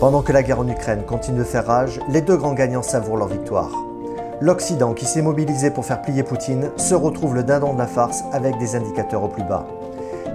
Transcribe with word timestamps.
Pendant 0.00 0.22
que 0.22 0.32
la 0.32 0.42
guerre 0.42 0.60
en 0.60 0.68
Ukraine 0.68 1.04
continue 1.06 1.38
de 1.38 1.44
faire 1.44 1.66
rage, 1.66 2.00
les 2.08 2.20
deux 2.20 2.36
grands 2.36 2.54
gagnants 2.54 2.82
savourent 2.82 3.16
leur 3.16 3.28
victoire. 3.28 3.70
L'Occident, 4.40 4.92
qui 4.92 5.06
s'est 5.06 5.22
mobilisé 5.22 5.70
pour 5.70 5.84
faire 5.84 6.02
plier 6.02 6.22
Poutine, 6.24 6.70
se 6.76 6.94
retrouve 6.94 7.34
le 7.34 7.44
dindon 7.44 7.72
de 7.72 7.78
la 7.78 7.86
farce 7.86 8.24
avec 8.32 8.58
des 8.58 8.74
indicateurs 8.74 9.22
au 9.22 9.28
plus 9.28 9.44
bas. 9.44 9.66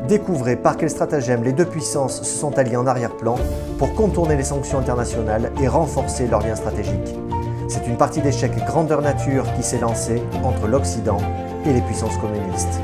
Découvrez 0.08 0.56
par 0.56 0.78
quel 0.78 0.90
stratagème 0.90 1.44
les 1.44 1.52
deux 1.52 1.66
puissances 1.66 2.24
se 2.24 2.40
sont 2.40 2.58
alliées 2.58 2.78
en 2.78 2.88
arrière-plan 2.88 3.36
pour 3.78 3.94
contourner 3.94 4.38
les 4.38 4.44
sanctions 4.44 4.80
internationales 4.80 5.52
et 5.62 5.68
renforcer 5.68 6.28
leurs 6.28 6.41
liens 6.41 6.55
stratégiques. 6.55 7.16
C'est 7.68 7.86
une 7.86 7.98
partie 7.98 8.21
d'échec 8.21 8.55
grandeur 8.66 9.02
nature 9.02 9.46
qui 9.55 9.62
s'est 9.62 9.80
lancée 9.80 10.23
entre 10.44 10.68
l'Occident 10.68 11.20
et 11.66 11.73
les 11.73 11.82
puissances 11.82 12.18
communistes. 12.18 12.80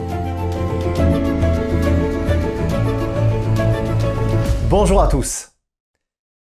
Bonjour 4.70 5.02
à 5.02 5.08
tous 5.08 5.55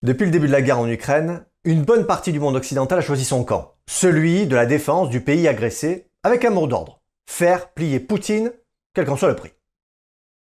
Depuis 0.03 0.27
le 0.27 0.31
début 0.31 0.47
de 0.47 0.53
la 0.53 0.61
guerre 0.61 0.79
en 0.79 0.89
Ukraine, 0.89 1.47
une 1.65 1.83
bonne 1.83 2.07
partie 2.07 2.31
du 2.31 2.39
monde 2.39 2.55
occidental 2.55 2.99
a 2.99 3.03
choisi 3.03 3.25
son 3.25 3.45
camp, 3.45 3.77
celui 3.87 4.47
de 4.47 4.55
la 4.55 4.67
défense 4.67 5.09
du 5.09 5.23
pays 5.23 5.49
agressé, 5.49 6.11
avec 6.23 6.45
un 6.45 6.51
mot 6.51 6.67
d'ordre, 6.67 7.01
faire 7.25 7.71
plier 7.71 7.99
Poutine, 7.99 8.53
quel 8.93 9.07
qu'en 9.07 9.17
soit 9.17 9.31
le 9.31 9.37
prix. 9.37 9.53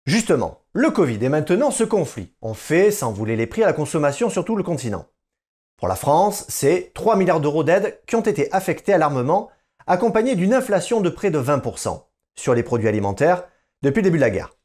Justement, 0.06 0.60
le 0.74 0.92
Covid 0.92 1.24
et 1.24 1.30
maintenant 1.30 1.72
ce 1.72 1.86
conflit 1.86 2.34
ont 2.42 2.54
fait 2.54 2.92
s'envoler 2.92 3.38
les 3.38 3.48
prix 3.48 3.64
à 3.64 3.68
la 3.68 3.74
consommation 3.74 4.30
sur 4.30 4.44
tout 4.44 4.58
le 4.58 4.64
continent. 4.64 5.06
Pour 5.78 5.88
la 5.88 5.96
France, 5.96 6.46
c'est 6.50 6.92
3 6.94 7.16
milliards 7.16 7.40
d'euros 7.40 7.64
d'aide 7.64 8.02
qui 8.08 8.18
ont 8.18 8.22
été 8.22 8.52
affectés 8.52 8.94
à 8.94 8.98
l'armement, 8.98 9.50
accompagnés 9.88 10.36
d'une 10.36 10.54
inflation 10.54 11.00
de 11.00 11.10
près 11.10 11.32
de 11.32 11.40
20% 11.40 12.04
sur 12.36 12.54
les 12.54 12.64
produits 12.64 12.90
alimentaires 12.90 13.46
depuis 13.84 14.02
le 14.02 14.10
début 14.10 14.18
de 14.18 14.24
la 14.24 14.32
guerre. 14.32 14.58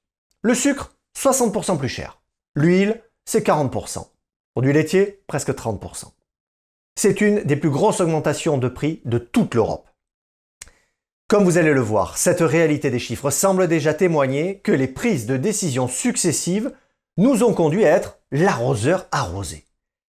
Le 0.43 0.55
sucre, 0.55 0.97
60% 1.17 1.79
plus 1.79 1.89
cher. 1.89 2.21
L'huile, 2.57 3.01
c'est 3.25 3.47
40%. 3.47 4.09
Produits 4.55 4.73
laitiers, 4.73 5.21
presque 5.27 5.51
30%. 5.51 6.13
C'est 6.97 7.21
une 7.21 7.43
des 7.43 7.57
plus 7.57 7.71
grosses 7.71 8.01
augmentations 8.01 8.57
de 8.57 8.69
prix 8.69 9.01
de 9.05 9.19
toute 9.19 9.55
l'Europe. 9.55 9.89
Comme 11.27 11.45
vous 11.45 11.59
allez 11.59 11.73
le 11.73 11.81
voir, 11.81 12.17
cette 12.19 12.41
réalité 12.41 12.91
des 12.91 13.01
chiffres 13.01 13.31
semble 13.31 13.67
déjà 13.67 13.95
témoigner 13.95 14.61
que 14.61 14.71
les 14.71 14.87
prises 14.87 15.27
de 15.27 15.37
décisions 15.37 15.89
successives 15.89 16.73
nous 17.17 17.43
ont 17.43 17.53
conduit 17.53 17.85
à 17.85 17.91
être 17.91 18.21
l'arroseur 18.31 19.09
arrosé. 19.11 19.65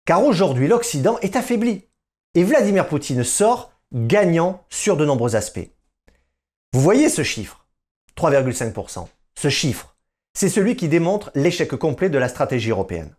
Car 0.05 0.23
aujourd'hui, 0.23 0.69
l'Occident 0.69 1.19
est 1.21 1.35
affaibli. 1.35 1.85
Et 2.35 2.45
Vladimir 2.45 2.87
Poutine 2.87 3.25
sort 3.25 3.73
gagnant 3.93 4.65
sur 4.69 4.97
de 4.97 5.05
nombreux 5.05 5.35
aspects. 5.35 5.69
Vous 6.73 6.81
voyez 6.81 7.09
ce 7.09 7.25
chiffre? 7.25 7.67
3,5%. 8.17 9.09
Ce 9.35 9.49
chiffre, 9.49 9.97
c'est 10.35 10.49
celui 10.49 10.77
qui 10.77 10.89
démontre 10.89 11.33
l'échec 11.35 11.75
complet 11.75 12.11
de 12.11 12.19
la 12.19 12.29
stratégie 12.29 12.71
européenne. 12.71 13.15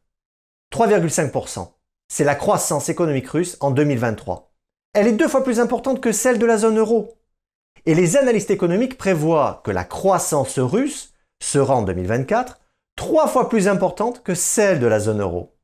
3,5%, 0.72 1.72
c'est 2.08 2.24
la 2.24 2.36
croissance 2.36 2.90
économique 2.90 3.30
russe 3.30 3.58
en 3.60 3.72
2023. 3.72 4.52
Elle 4.94 5.08
est 5.08 5.14
deux 5.14 5.28
fois 5.28 5.44
plus 5.44 5.60
importante 5.60 6.02
que 6.02 6.12
celle 6.12 6.40
de 6.40 6.46
la 6.46 6.58
zone 6.58 6.78
euro. 6.78 7.16
Et 7.86 7.96
les 7.96 8.18
analystes 8.18 8.52
économiques 8.52 8.98
prévoient 8.98 9.62
que 9.64 9.72
la 9.72 9.84
croissance 9.84 10.60
russe 10.60 11.14
sera 11.42 11.76
en 11.76 11.84
2024 11.84 12.60
trois 12.96 13.28
fois 13.28 13.48
plus 13.48 13.68
importante 13.68 14.24
que 14.24 14.36
celle 14.36 14.80
de 14.80 14.88
la 14.88 15.00
zone 15.00 15.22
euro. 15.22 15.56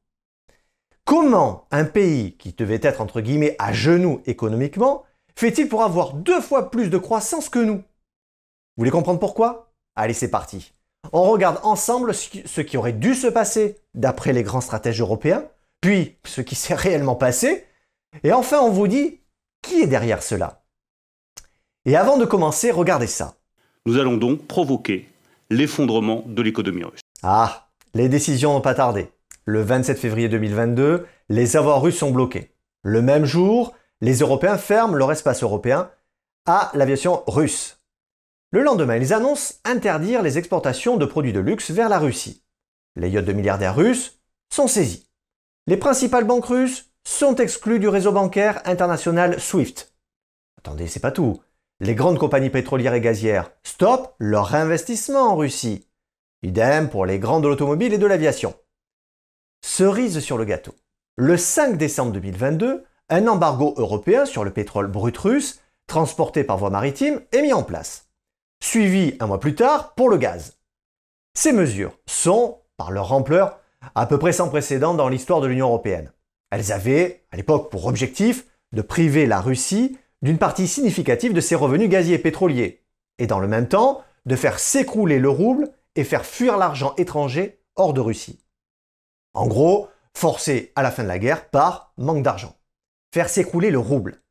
Comment 1.03 1.67
un 1.69 1.83
pays 1.83 2.37
qui 2.37 2.53
devait 2.53 2.79
être 2.81 3.01
entre 3.01 3.21
guillemets 3.21 3.55
à 3.59 3.73
genoux 3.73 4.21
économiquement 4.25 5.03
fait-il 5.35 5.67
pour 5.67 5.83
avoir 5.83 6.13
deux 6.13 6.39
fois 6.39 6.71
plus 6.71 6.89
de 6.89 6.97
croissance 6.97 7.49
que 7.49 7.59
nous? 7.59 7.77
Vous 7.77 7.83
voulez 8.77 8.91
comprendre 8.91 9.19
pourquoi? 9.19 9.73
Allez, 9.95 10.13
c'est 10.13 10.31
parti. 10.31 10.74
On 11.17 11.31
regarde 11.31 11.61
ensemble 11.63 12.13
ce 12.13 12.59
qui 12.59 12.75
aurait 12.75 12.91
dû 12.91 13.15
se 13.15 13.27
passer 13.27 13.77
d'après 13.93 14.33
les 14.33 14.43
grands 14.43 14.59
stratèges 14.59 14.99
européens, 14.99 15.45
puis 15.79 16.17
ce 16.25 16.41
qui 16.41 16.55
s'est 16.55 16.73
réellement 16.75 17.15
passé, 17.15 17.63
et 18.25 18.33
enfin 18.33 18.59
on 18.59 18.69
vous 18.69 18.89
dit 18.89 19.21
qui 19.61 19.81
est 19.81 19.87
derrière 19.87 20.21
cela. 20.21 20.65
Et 21.85 21.95
avant 21.95 22.17
de 22.17 22.25
commencer, 22.25 22.69
regardez 22.69 23.07
ça. 23.07 23.35
Nous 23.85 23.97
allons 23.97 24.17
donc 24.17 24.45
provoquer 24.45 25.07
l'effondrement 25.49 26.25
de 26.27 26.41
l'économie 26.41 26.83
russe. 26.83 26.99
Ah, 27.23 27.69
les 27.93 28.09
décisions 28.09 28.51
n'ont 28.51 28.59
pas 28.59 28.75
tardé. 28.75 29.07
Le 29.45 29.61
27 29.61 29.97
février 29.97 30.27
2022, 30.27 31.07
les 31.29 31.55
avoirs 31.55 31.81
russes 31.81 31.99
sont 31.99 32.11
bloqués. 32.11 32.51
Le 32.83 33.01
même 33.01 33.23
jour, 33.23 33.73
les 34.01 34.17
Européens 34.17 34.57
ferment 34.57 34.95
leur 34.95 35.13
espace 35.13 35.43
européen 35.43 35.89
à 36.45 36.71
l'aviation 36.73 37.23
russe. 37.25 37.79
Le 38.51 38.63
lendemain, 38.63 38.97
ils 38.97 39.13
annoncent 39.13 39.55
interdire 39.65 40.21
les 40.21 40.37
exportations 40.37 40.97
de 40.97 41.05
produits 41.05 41.33
de 41.33 41.39
luxe 41.39 41.71
vers 41.71 41.89
la 41.89 41.99
Russie. 41.99 42.43
Les 42.95 43.09
yachts 43.09 43.25
de 43.25 43.33
milliardaires 43.33 43.75
russes 43.75 44.19
sont 44.49 44.67
saisis. 44.67 45.09
Les 45.67 45.77
principales 45.77 46.25
banques 46.25 46.45
russes 46.45 46.91
sont 47.03 47.35
exclues 47.35 47.79
du 47.79 47.87
réseau 47.87 48.11
bancaire 48.11 48.61
international 48.65 49.39
SWIFT. 49.39 49.93
Attendez, 50.57 50.87
c'est 50.87 50.99
pas 50.99 51.11
tout 51.11 51.41
les 51.79 51.95
grandes 51.95 52.19
compagnies 52.19 52.49
pétrolières 52.49 52.93
et 52.93 53.01
gazières 53.01 53.51
stoppent 53.63 54.15
leur 54.19 54.55
investissement 54.55 55.31
en 55.31 55.35
Russie. 55.35 55.87
Idem 56.41 56.89
pour 56.89 57.05
les 57.05 57.19
grands 57.19 57.41
de 57.41 57.47
l'automobile 57.47 57.93
et 57.93 57.97
de 57.97 58.05
l'aviation. 58.05 58.53
Cerise 59.61 60.19
sur 60.19 60.37
le 60.37 60.45
gâteau. 60.45 60.73
Le 61.17 61.37
5 61.37 61.77
décembre 61.77 62.13
2022, 62.13 62.85
un 63.09 63.27
embargo 63.27 63.73
européen 63.77 64.25
sur 64.25 64.43
le 64.43 64.51
pétrole 64.51 64.87
brut 64.87 65.17
russe, 65.17 65.59
transporté 65.87 66.43
par 66.43 66.57
voie 66.57 66.69
maritime, 66.69 67.21
est 67.31 67.41
mis 67.41 67.53
en 67.53 67.63
place. 67.63 68.04
Suivi 68.67 69.15
un 69.19 69.27
mois 69.27 69.39
plus 69.39 69.53
tard 69.53 69.93
pour 69.93 70.09
le 70.09 70.17
gaz. 70.17 70.57
Ces 71.35 71.53
mesures 71.53 71.99
sont, 72.07 72.61
par 72.77 72.89
leur 72.89 73.13
ampleur, 73.13 73.59
à 73.93 74.07
peu 74.07 74.17
près 74.17 74.33
sans 74.33 74.49
précédent 74.49 74.95
dans 74.95 75.07
l'histoire 75.07 75.39
de 75.39 75.45
l'Union 75.45 75.67
européenne. 75.67 76.11
Elles 76.49 76.71
avaient, 76.71 77.27
à 77.31 77.37
l'époque, 77.37 77.69
pour 77.69 77.85
objectif 77.85 78.47
de 78.71 78.81
priver 78.81 79.27
la 79.27 79.39
Russie 79.39 79.99
d'une 80.23 80.39
partie 80.39 80.67
significative 80.67 81.31
de 81.31 81.41
ses 81.41 81.53
revenus 81.53 81.89
gaziers 81.89 82.15
et 82.15 82.19
pétroliers, 82.19 82.83
et 83.19 83.27
dans 83.27 83.39
le 83.39 83.47
même 83.47 83.67
temps 83.67 84.03
de 84.25 84.35
faire 84.35 84.57
s'écrouler 84.57 85.19
le 85.19 85.29
rouble 85.29 85.69
et 85.95 86.03
faire 86.03 86.25
fuir 86.25 86.57
l'argent 86.57 86.95
étranger 86.97 87.61
hors 87.75 87.93
de 87.93 88.01
Russie. 88.01 88.43
En 89.35 89.45
gros, 89.45 89.89
forcer 90.15 90.71
à 90.75 90.81
la 90.81 90.89
fin 90.89 91.03
de 91.03 91.07
la 91.07 91.19
guerre 91.19 91.51
par 91.51 91.93
manque 91.97 92.23
d'argent. 92.23 92.57
Faire 93.13 93.29
s'écrouler 93.29 93.69
le 93.69 93.79
rouble. 93.79 94.23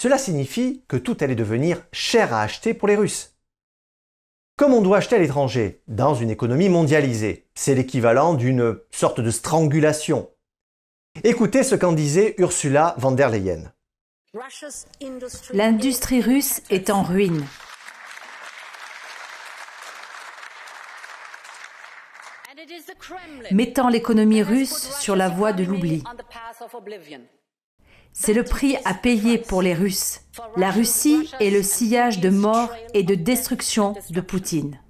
Cela 0.00 0.16
signifie 0.16 0.84
que 0.86 0.96
tout 0.96 1.16
allait 1.20 1.34
devenir 1.34 1.82
cher 1.90 2.32
à 2.32 2.40
acheter 2.40 2.72
pour 2.72 2.86
les 2.86 2.96
Russes. 2.96 3.33
Comme 4.56 4.72
on 4.72 4.82
doit 4.82 4.98
acheter 4.98 5.16
à 5.16 5.18
l'étranger, 5.18 5.82
dans 5.88 6.14
une 6.14 6.30
économie 6.30 6.68
mondialisée, 6.68 7.48
c'est 7.56 7.74
l'équivalent 7.74 8.34
d'une 8.34 8.78
sorte 8.92 9.20
de 9.20 9.30
strangulation. 9.32 10.30
Écoutez 11.24 11.64
ce 11.64 11.74
qu'en 11.74 11.92
disait 11.92 12.36
Ursula 12.38 12.94
von 12.98 13.10
der 13.10 13.30
Leyen. 13.30 13.72
L'industrie 15.52 16.20
russe 16.20 16.62
est 16.70 16.90
en 16.90 17.02
ruine. 17.02 17.44
mettant 23.50 23.88
l'économie 23.88 24.42
russe 24.42 24.96
sur 25.00 25.16
la 25.16 25.28
voie 25.28 25.52
de 25.52 25.64
l'oubli. 25.64 26.02
C'est 28.14 28.32
le 28.32 28.44
prix 28.44 28.76
à 28.86 28.94
payer 28.94 29.36
pour 29.36 29.60
les 29.60 29.74
Russes. 29.74 30.22
La 30.56 30.70
Russie 30.70 31.30
est 31.40 31.50
le 31.50 31.62
sillage 31.62 32.20
de 32.20 32.30
mort 32.30 32.70
et 32.94 33.02
de 33.02 33.14
destruction 33.14 33.92
de 34.08 34.20
Poutine. 34.22 34.80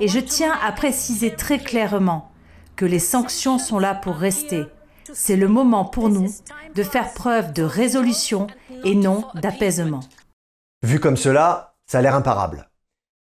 Et 0.00 0.06
je 0.06 0.20
tiens 0.20 0.56
à 0.62 0.70
préciser 0.70 1.34
très 1.34 1.58
clairement 1.58 2.30
que 2.76 2.84
les 2.84 3.00
sanctions 3.00 3.58
sont 3.58 3.80
là 3.80 3.96
pour 3.96 4.14
rester 4.14 4.66
c'est 5.12 5.36
le 5.36 5.48
moment 5.48 5.84
pour 5.84 6.08
nous 6.08 6.28
de 6.74 6.82
faire 6.82 7.12
preuve 7.12 7.52
de 7.52 7.62
résolution 7.62 8.46
et 8.84 8.94
non 8.94 9.24
d'apaisement. 9.34 10.00
Vu 10.82 11.00
comme 11.00 11.16
cela, 11.16 11.74
ça 11.86 11.98
a 11.98 12.02
l'air 12.02 12.14
imparable. 12.14 12.68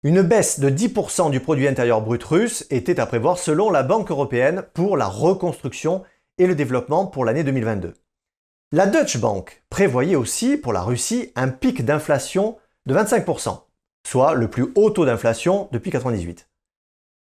Une 0.03 0.21
baisse 0.21 0.59
de 0.59 0.69
10% 0.69 1.31
du 1.31 1.39
produit 1.39 1.67
intérieur 1.67 2.01
brut 2.01 2.23
russe 2.23 2.65
était 2.69 2.99
à 2.99 3.05
prévoir 3.05 3.37
selon 3.37 3.71
la 3.71 3.83
Banque 3.83 4.11
européenne 4.11 4.63
pour 4.73 4.95
la 4.95 5.07
reconstruction 5.07 6.03
et 6.37 6.47
le 6.47 6.55
développement 6.55 7.07
pour 7.07 7.25
l'année 7.25 7.43
2022. 7.43 7.95
La 8.73 8.85
Deutsche 8.85 9.17
Bank 9.17 9.63
prévoyait 9.69 10.17
aussi 10.17 10.57
pour 10.57 10.73
la 10.73 10.81
Russie 10.81 11.31
un 11.37 11.47
pic 11.47 11.85
d'inflation 11.85 12.57
de 12.85 12.93
25%, 12.93 13.61
soit 14.05 14.33
le 14.33 14.49
plus 14.49 14.73
haut 14.75 14.89
taux 14.89 15.05
d'inflation 15.05 15.69
depuis 15.71 15.87
1998. 15.89 16.49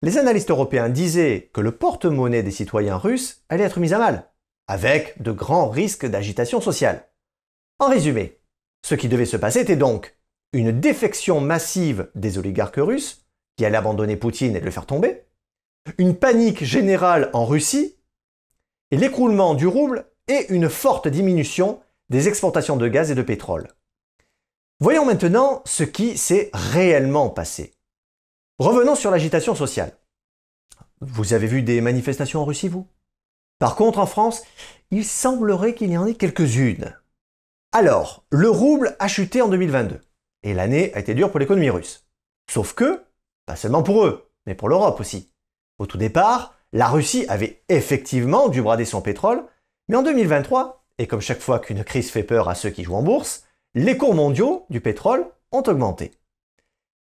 Les 0.03 0.19
analystes 0.19 0.51
européens 0.51 0.89
disaient 0.89 1.51
que 1.53 1.61
le 1.61 1.73
porte-monnaie 1.73 2.45
des 2.45 2.53
citoyens 2.53 2.97
russes 2.97 3.43
allait 3.49 3.65
être 3.65 3.81
mis 3.81 3.93
à 3.93 3.99
mal 3.99 4.31
avec 4.69 5.21
de 5.21 5.33
grands 5.33 5.69
risques 5.69 6.07
d'agitation 6.07 6.61
sociale. 6.61 7.09
En 7.81 7.89
résumé, 7.89 8.39
ce 8.87 8.95
qui 8.95 9.09
devait 9.09 9.27
se 9.27 9.37
passer 9.37 9.63
était 9.63 9.75
donc 9.75 10.17
une 10.53 10.79
défection 10.79 11.41
massive 11.41 12.09
des 12.15 12.39
oligarques 12.39 12.77
russes, 12.77 13.27
qui 13.57 13.65
allaient 13.65 13.79
abandonner 13.79 14.17
Poutine 14.17 14.55
et 14.55 14.61
le 14.61 14.71
faire 14.71 14.87
tomber, 14.87 15.25
une 15.99 16.15
panique 16.15 16.63
générale 16.63 17.31
en 17.33 17.45
Russie, 17.47 17.97
et 18.93 18.97
l'écroulement 18.97 19.55
du 19.55 19.67
rouble 19.67 20.07
et 20.29 20.47
une 20.53 20.69
forte 20.69 21.09
diminution 21.09 21.81
des 22.09 22.29
exportations 22.29 22.77
de 22.77 22.89
gaz 22.89 23.11
et 23.11 23.15
de 23.15 23.23
pétrole. 23.23 23.69
Voyons 24.81 25.05
maintenant 25.05 25.63
ce 25.65 25.85
qui 25.85 26.19
s'est 26.19 26.51
réellement 26.53 27.31
passé. 27.31 27.75
Revenons 28.59 28.95
sur 28.95 29.11
l'agitation 29.11 29.55
sociale. 29.55 29.97
Vous 31.01 31.33
avez 31.33 31.47
vu 31.47 31.63
des 31.63 31.81
manifestations 31.81 32.41
en 32.41 32.45
Russie, 32.45 32.69
vous? 32.69 32.87
Par 33.59 33.77
contre, 33.77 33.99
en 33.99 34.07
France, 34.07 34.43
il 34.91 35.05
semblerait 35.05 35.75
qu'il 35.75 35.91
y 35.91 35.97
en 35.97 36.07
ait 36.07 36.15
quelques-unes. 36.15 36.97
Alors, 37.73 38.25
le 38.31 38.51
rouble 38.51 38.97
a 38.99 39.09
chuté 39.09 39.41
en 39.41 39.49
2022, 39.49 40.01
et 40.43 40.53
l'année 40.53 40.93
a 40.95 41.01
été 41.01 41.15
dure 41.15 41.31
pour 41.31 41.41
l'économie 41.41 41.71
russe. 41.71 42.07
Sauf 42.51 42.75
que, 42.75 43.05
pas 43.47 43.57
seulement 43.57 43.83
pour 43.83 44.05
eux, 44.05 44.31
mais 44.47 44.55
pour 44.55 44.69
l'Europe 44.69 45.01
aussi. 45.01 45.33
Au 45.79 45.87
tout 45.87 45.97
départ, 45.97 46.55
la 46.73 46.89
Russie 46.89 47.25
avait 47.29 47.63
effectivement 47.69 48.49
dû 48.49 48.63
brader 48.63 48.85
son 48.85 49.01
pétrole, 49.01 49.45
mais 49.93 49.99
en 49.99 50.03
2023, 50.03 50.87
et 50.97 51.07
comme 51.07 51.21
chaque 51.21 51.43
fois 51.43 51.59
qu'une 51.59 51.85
crise 51.85 52.11
fait 52.11 52.23
peur 52.23 52.49
à 52.49 52.55
ceux 52.55 52.71
qui 52.71 52.83
jouent 52.83 52.95
en 52.95 53.03
bourse, 53.03 53.45
les 53.75 53.99
cours 53.99 54.15
mondiaux 54.15 54.65
du 54.71 54.81
pétrole 54.81 55.27
ont 55.51 55.63
augmenté. 55.67 56.13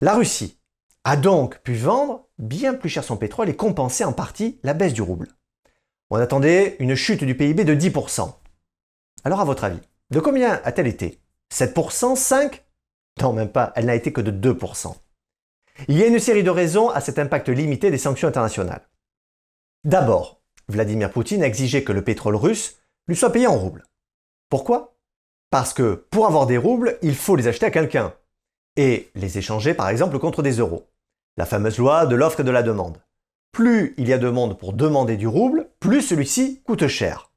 La 0.02 0.16
Russie 0.16 0.58
a 1.04 1.16
donc 1.16 1.60
pu 1.60 1.76
vendre 1.76 2.28
bien 2.40 2.74
plus 2.74 2.90
cher 2.90 3.04
son 3.04 3.16
pétrole 3.16 3.48
et 3.48 3.56
compenser 3.56 4.04
en 4.06 4.12
partie 4.12 4.60
la 4.64 4.74
baisse 4.74 4.96
du 4.96 5.04
rouble. 5.04 5.28
On 6.10 6.16
attendait 6.16 6.76
une 6.80 6.96
chute 6.96 7.24
du 7.24 7.38
PIB 7.38 7.64
de 7.64 7.76
10%. 7.76 8.34
Alors 9.24 9.40
à 9.40 9.46
votre 9.46 9.66
avis, 9.66 9.82
de 10.10 10.20
combien 10.20 10.60
a-t-elle 10.64 10.88
été? 10.88 11.22
7% 11.54 12.16
5 12.16 12.66
Non, 13.22 13.34
même 13.34 13.50
pas, 13.50 13.72
elle 13.76 13.86
n'a 13.86 13.94
été 13.94 14.12
que 14.12 14.22
de 14.22 14.52
2%. 14.52 14.96
Il 15.90 16.00
y 16.00 16.02
a 16.02 16.08
une 16.08 16.18
série 16.18 16.42
de 16.42 16.50
raisons 16.50 16.90
à 16.90 17.02
cet 17.02 17.20
impact 17.20 17.50
limité 17.50 17.92
des 17.92 18.00
sanctions 18.00 18.30
internationales. 18.30 18.90
D'abord, 19.84 20.43
Vladimir 20.68 21.12
Poutine 21.12 21.44
a 21.44 21.48
exigé 21.48 21.84
que 21.84 21.92
le 21.92 22.04
pétrole 22.04 22.36
russe 22.36 22.78
lui 23.08 23.16
soit 23.16 23.32
payé 23.32 23.48
en 23.48 23.58
roubles. 23.58 23.86
Pourquoi? 24.50 24.96
Parce 25.50 25.74
que 25.74 26.06
pour 26.10 26.26
avoir 26.26 26.48
des 26.48 26.58
roubles, 26.58 26.98
il 27.02 27.16
faut 27.16 27.36
les 27.36 27.48
acheter 27.48 27.66
à 27.66 27.72
quelqu'un 27.72 28.14
et 28.76 29.12
les 29.16 29.38
échanger 29.38 29.74
par 29.74 29.90
exemple 29.90 30.20
contre 30.20 30.42
des 30.42 30.54
euros. 30.54 30.88
La 31.38 31.46
fameuse 31.46 31.78
loi 31.78 32.06
de 32.06 32.16
l'offre 32.16 32.40
et 32.40 32.44
de 32.44 32.52
la 32.52 32.64
demande. 32.64 33.02
Plus 33.52 33.94
il 33.98 34.08
y 34.08 34.14
a 34.14 34.18
de 34.18 34.30
monde 34.30 34.58
pour 34.58 34.74
demander 34.74 35.16
du 35.16 35.28
rouble, 35.28 35.70
plus 35.80 36.02
celui-ci 36.02 36.62
coûte 36.66 36.88
cher. 36.88 37.32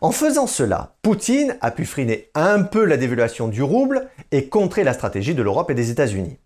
En 0.00 0.12
faisant 0.12 0.46
cela, 0.46 0.96
Poutine 1.02 1.58
a 1.60 1.70
pu 1.70 1.84
freiner 1.84 2.30
un 2.34 2.62
peu 2.62 2.84
la 2.84 2.96
dévaluation 2.96 3.48
du 3.48 3.62
rouble 3.62 4.08
et 4.30 4.48
contrer 4.48 4.84
la 4.84 4.94
stratégie 4.94 5.34
de 5.34 5.42
l'Europe 5.42 5.70
et 5.70 5.74
des 5.74 5.90
États-Unis. 5.90 6.38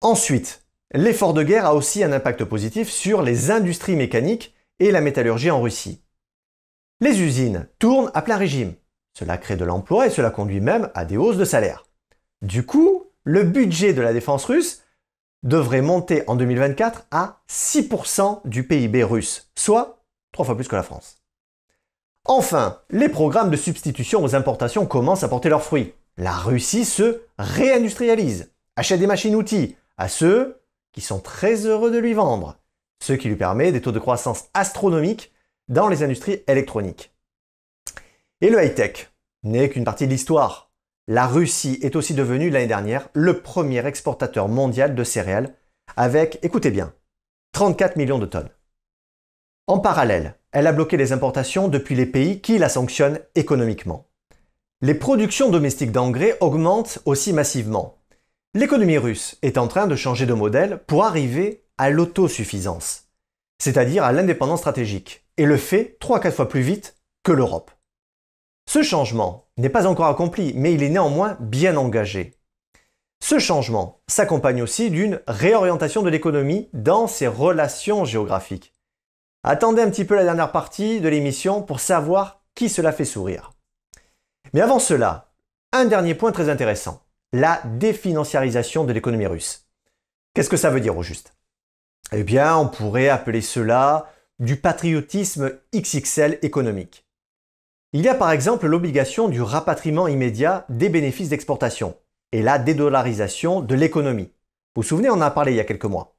Ensuite, 0.00 0.66
l'effort 0.92 1.34
de 1.34 1.42
guerre 1.42 1.66
a 1.66 1.74
aussi 1.74 2.02
un 2.02 2.12
impact 2.12 2.44
positif 2.44 2.90
sur 2.90 3.22
les 3.22 3.50
industries 3.50 3.96
mécaniques 3.96 4.55
et 4.80 4.90
la 4.90 5.00
métallurgie 5.00 5.50
en 5.50 5.60
Russie. 5.60 6.02
Les 7.00 7.20
usines 7.20 7.68
tournent 7.78 8.10
à 8.14 8.22
plein 8.22 8.36
régime. 8.36 8.74
Cela 9.14 9.38
crée 9.38 9.56
de 9.56 9.64
l'emploi 9.64 10.06
et 10.06 10.10
cela 10.10 10.30
conduit 10.30 10.60
même 10.60 10.90
à 10.94 11.04
des 11.04 11.16
hausses 11.16 11.38
de 11.38 11.44
salaire. 11.44 11.86
Du 12.42 12.64
coup, 12.64 13.04
le 13.24 13.42
budget 13.44 13.92
de 13.92 14.02
la 14.02 14.12
défense 14.12 14.44
russe 14.44 14.82
devrait 15.42 15.82
monter 15.82 16.22
en 16.26 16.36
2024 16.36 17.06
à 17.10 17.42
6% 17.48 18.40
du 18.46 18.66
PIB 18.66 19.04
russe, 19.04 19.50
soit 19.54 20.02
trois 20.32 20.44
fois 20.44 20.54
plus 20.54 20.68
que 20.68 20.76
la 20.76 20.82
France. 20.82 21.18
Enfin, 22.24 22.80
les 22.90 23.08
programmes 23.08 23.50
de 23.50 23.56
substitution 23.56 24.22
aux 24.22 24.34
importations 24.34 24.86
commencent 24.86 25.22
à 25.22 25.28
porter 25.28 25.48
leurs 25.48 25.62
fruits. 25.62 25.94
La 26.16 26.32
Russie 26.32 26.84
se 26.84 27.22
réindustrialise, 27.38 28.52
achète 28.74 29.00
des 29.00 29.06
machines-outils 29.06 29.76
à 29.96 30.08
ceux 30.08 30.60
qui 30.92 31.00
sont 31.00 31.20
très 31.20 31.66
heureux 31.66 31.90
de 31.90 31.98
lui 31.98 32.14
vendre, 32.14 32.58
ce 33.02 33.12
qui 33.12 33.28
lui 33.28 33.36
permet 33.36 33.72
des 33.72 33.80
taux 33.80 33.92
de 33.92 33.98
croissance 33.98 34.46
astronomiques 34.54 35.32
dans 35.68 35.88
les 35.88 36.02
industries 36.02 36.42
électroniques. 36.46 37.12
Et 38.40 38.50
le 38.50 38.62
high-tech 38.62 39.10
n'est 39.42 39.68
qu'une 39.68 39.84
partie 39.84 40.06
de 40.06 40.12
l'histoire. 40.12 40.70
La 41.08 41.26
Russie 41.26 41.78
est 41.82 41.96
aussi 41.96 42.14
devenue 42.14 42.50
l'année 42.50 42.66
dernière 42.66 43.08
le 43.12 43.40
premier 43.40 43.86
exportateur 43.86 44.48
mondial 44.48 44.94
de 44.94 45.04
céréales 45.04 45.54
avec, 45.96 46.38
écoutez 46.42 46.70
bien, 46.70 46.92
34 47.52 47.96
millions 47.96 48.18
de 48.18 48.26
tonnes. 48.26 48.50
En 49.68 49.78
parallèle, 49.78 50.36
elle 50.52 50.66
a 50.66 50.72
bloqué 50.72 50.96
les 50.96 51.12
importations 51.12 51.68
depuis 51.68 51.94
les 51.94 52.06
pays 52.06 52.40
qui 52.40 52.58
la 52.58 52.68
sanctionnent 52.68 53.20
économiquement. 53.34 54.06
Les 54.80 54.94
productions 54.94 55.50
domestiques 55.50 55.92
d'engrais 55.92 56.36
augmentent 56.40 56.98
aussi 57.04 57.32
massivement. 57.32 57.98
L'économie 58.54 58.98
russe 58.98 59.38
est 59.42 59.58
en 59.58 59.68
train 59.68 59.86
de 59.86 59.96
changer 59.96 60.26
de 60.26 60.34
modèle 60.34 60.78
pour 60.86 61.04
arriver 61.04 61.65
à 61.78 61.90
l'autosuffisance, 61.90 63.08
c'est-à-dire 63.58 64.04
à, 64.04 64.12
l'indépendance 64.12 64.60
stratégique, 64.60 65.24
et 65.36 65.44
le 65.44 65.56
fait 65.56 65.96
3-4 66.00 66.32
fois 66.32 66.48
plus 66.48 66.62
vite 66.62 66.96
que 67.22 67.32
l'Europe. 67.32 67.70
Ce 68.68 68.82
changement 68.82 69.48
n'est 69.56 69.68
pas 69.68 69.86
encore 69.86 70.06
accompli, 70.06 70.52
mais 70.54 70.72
il 70.72 70.82
est 70.82 70.88
néanmoins 70.88 71.36
bien 71.40 71.76
engagé. 71.76 72.34
Ce 73.22 73.38
changement 73.38 74.00
s'accompagne 74.08 74.62
aussi 74.62 74.90
d'une 74.90 75.20
réorientation 75.26 76.02
de 76.02 76.10
l'économie 76.10 76.68
dans 76.72 77.06
ses 77.06 77.26
relations 77.26 78.04
géographiques. 78.04 78.74
Attendez 79.42 79.82
un 79.82 79.90
petit 79.90 80.04
peu 80.04 80.16
la 80.16 80.24
dernière 80.24 80.52
partie 80.52 81.00
de 81.00 81.08
l'émission 81.08 81.62
pour 81.62 81.80
savoir 81.80 82.42
qui 82.54 82.68
cela 82.68 82.92
fait 82.92 83.04
sourire. 83.04 83.52
Mais 84.52 84.60
avant 84.60 84.78
cela, 84.78 85.32
un 85.72 85.84
dernier 85.84 86.14
point 86.14 86.32
très 86.32 86.48
intéressant, 86.48 87.02
la 87.32 87.60
définanciarisation 87.64 88.84
de 88.84 88.92
l'économie 88.92 89.26
russe. 89.26 89.66
Qu'est-ce 90.34 90.50
que 90.50 90.56
ça 90.56 90.70
veut 90.70 90.80
dire 90.80 90.96
au 90.96 91.02
juste? 91.02 91.34
Eh 92.12 92.22
bien, 92.22 92.56
on 92.56 92.68
pourrait 92.68 93.08
appeler 93.08 93.40
cela 93.40 94.10
du 94.38 94.56
patriotisme 94.56 95.52
XXL 95.74 96.38
économique. 96.42 97.04
Il 97.92 98.02
y 98.02 98.08
a 98.08 98.14
par 98.14 98.30
exemple 98.30 98.66
l'obligation 98.66 99.28
du 99.28 99.40
rapatriement 99.40 100.06
immédiat 100.06 100.66
des 100.68 100.88
bénéfices 100.88 101.30
d'exportation 101.30 101.96
et 102.32 102.42
la 102.42 102.58
dédollarisation 102.58 103.60
de 103.60 103.74
l'économie. 103.74 104.32
Vous 104.74 104.82
vous 104.82 104.88
souvenez, 104.88 105.08
on 105.08 105.14
en 105.14 105.20
a 105.22 105.30
parlé 105.30 105.52
il 105.52 105.56
y 105.56 105.60
a 105.60 105.64
quelques 105.64 105.84
mois. 105.84 106.16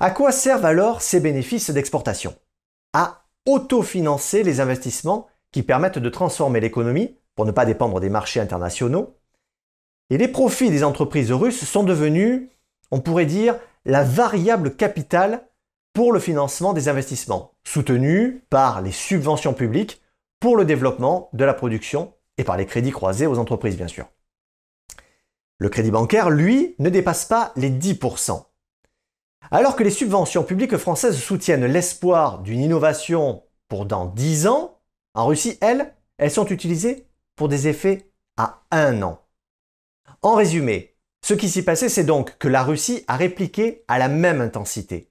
À 0.00 0.10
quoi 0.10 0.32
servent 0.32 0.64
alors 0.64 1.02
ces 1.02 1.20
bénéfices 1.20 1.70
d'exportation? 1.70 2.34
À 2.92 3.24
autofinancer 3.46 4.42
les 4.42 4.60
investissements 4.60 5.28
qui 5.52 5.62
permettent 5.62 5.98
de 5.98 6.08
transformer 6.08 6.60
l'économie 6.60 7.16
pour 7.34 7.46
ne 7.46 7.52
pas 7.52 7.66
dépendre 7.66 8.00
des 8.00 8.10
marchés 8.10 8.40
internationaux. 8.40 9.16
Et 10.10 10.18
les 10.18 10.28
profits 10.28 10.70
des 10.70 10.84
entreprises 10.84 11.32
russes 11.32 11.64
sont 11.64 11.82
devenus, 11.82 12.48
on 12.90 13.00
pourrait 13.00 13.26
dire, 13.26 13.56
la 13.86 14.02
variable 14.02 14.74
capitale 14.74 15.48
pour 15.94 16.12
le 16.12 16.20
financement 16.20 16.72
des 16.72 16.88
investissements, 16.88 17.54
soutenus 17.64 18.42
par 18.50 18.82
les 18.82 18.92
subventions 18.92 19.54
publiques 19.54 20.02
pour 20.40 20.56
le 20.56 20.64
développement 20.64 21.30
de 21.32 21.44
la 21.44 21.54
production 21.54 22.12
et 22.36 22.44
par 22.44 22.56
les 22.56 22.66
crédits 22.66 22.90
croisés 22.90 23.26
aux 23.26 23.38
entreprises, 23.38 23.76
bien 23.76 23.88
sûr. 23.88 24.06
Le 25.58 25.68
crédit 25.68 25.92
bancaire, 25.92 26.30
lui, 26.30 26.74
ne 26.78 26.90
dépasse 26.90 27.24
pas 27.24 27.52
les 27.56 27.70
10%. 27.70 28.44
Alors 29.50 29.76
que 29.76 29.84
les 29.84 29.90
subventions 29.90 30.42
publiques 30.42 30.76
françaises 30.76 31.16
soutiennent 31.16 31.64
l'espoir 31.64 32.40
d'une 32.40 32.60
innovation 32.60 33.44
pour 33.68 33.86
dans 33.86 34.06
10 34.06 34.48
ans, 34.48 34.80
en 35.14 35.26
Russie, 35.26 35.58
elles, 35.60 35.94
elles 36.18 36.32
sont 36.32 36.46
utilisées 36.46 37.06
pour 37.36 37.48
des 37.48 37.68
effets 37.68 38.10
à 38.36 38.64
un 38.72 39.00
an. 39.02 39.22
En 40.22 40.34
résumé, 40.34 40.95
ce 41.26 41.34
qui 41.34 41.48
s'y 41.48 41.62
passait, 41.62 41.88
c'est 41.88 42.04
donc 42.04 42.38
que 42.38 42.48
la 42.48 42.62
Russie 42.62 43.04
a 43.08 43.16
répliqué 43.16 43.84
à 43.88 43.98
la 43.98 44.08
même 44.08 44.40
intensité. 44.40 45.10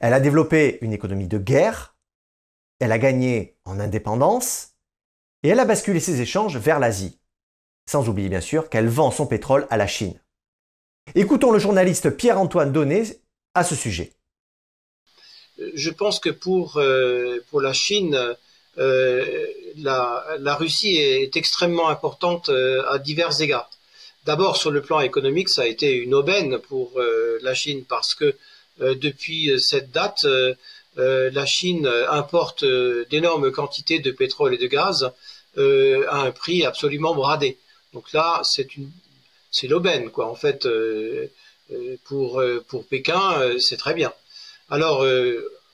Elle 0.00 0.12
a 0.12 0.20
développé 0.20 0.78
une 0.82 0.92
économie 0.92 1.28
de 1.28 1.38
guerre 1.38 1.96
elle 2.80 2.92
a 2.92 2.98
gagné 2.98 3.56
en 3.66 3.78
indépendance 3.78 4.70
et 5.42 5.50
elle 5.50 5.60
a 5.60 5.66
basculé 5.66 6.00
ses 6.00 6.20
échanges 6.20 6.56
vers 6.56 6.80
l'Asie. 6.80 7.18
Sans 7.88 8.08
oublier 8.08 8.28
bien 8.28 8.40
sûr 8.40 8.68
qu'elle 8.68 8.88
vend 8.88 9.10
son 9.10 9.26
pétrole 9.26 9.66
à 9.70 9.76
la 9.76 9.86
Chine. 9.86 10.18
Écoutons 11.14 11.52
le 11.52 11.58
journaliste 11.58 12.10
Pierre-Antoine 12.10 12.72
Donnet 12.72 13.20
à 13.54 13.64
ce 13.64 13.74
sujet. 13.74 14.12
Je 15.74 15.90
pense 15.90 16.20
que 16.20 16.30
pour, 16.30 16.78
euh, 16.78 17.40
la 17.52 17.72
Chine, 17.74 18.18
euh, 18.78 19.46
la, 19.76 20.24
la, 20.38 20.54
Russie 20.54 20.96
est 20.96 21.36
extrêmement 21.36 21.90
importante 21.90 22.48
euh, 22.48 22.82
à 22.88 22.98
divers 22.98 23.42
égards. 23.42 23.70
D'abord, 24.30 24.56
sur 24.56 24.70
le 24.70 24.80
plan 24.80 25.00
économique, 25.00 25.48
ça 25.48 25.62
a 25.62 25.66
été 25.66 25.92
une 25.92 26.14
aubaine 26.14 26.58
pour 26.58 27.00
la 27.42 27.52
Chine 27.52 27.82
parce 27.88 28.14
que 28.14 28.36
depuis 28.78 29.60
cette 29.60 29.90
date, 29.90 30.24
euh, 30.98 31.30
la 31.32 31.46
Chine 31.46 31.86
importe 32.10 32.64
euh, 32.64 33.06
d'énormes 33.10 33.52
quantités 33.52 34.00
de 34.00 34.10
pétrole 34.10 34.54
et 34.54 34.58
de 34.58 34.66
gaz 34.66 35.12
euh, 35.56 36.04
à 36.08 36.22
un 36.22 36.30
prix 36.32 36.64
absolument 36.64 37.14
bradé. 37.14 37.58
Donc 37.92 38.12
là, 38.12 38.40
c'est 38.44 38.76
une, 38.76 38.90
c'est 39.50 39.68
l'aubaine, 39.68 40.10
quoi. 40.10 40.28
En 40.28 40.34
fait, 40.34 40.68
pour 42.04 42.40
pour 42.68 42.86
Pékin, 42.86 43.58
c'est 43.58 43.76
très 43.76 43.94
bien. 43.94 44.12
Alors, 44.68 45.04